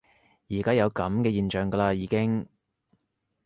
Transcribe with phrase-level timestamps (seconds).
[0.49, 2.47] 而家有噉嘅現象㗎啦已經